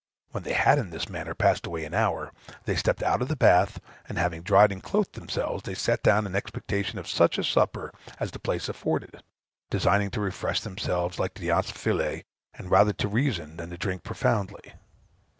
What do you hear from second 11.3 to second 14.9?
the Deipnosophilæ, and rather to reason than to drink profoundly.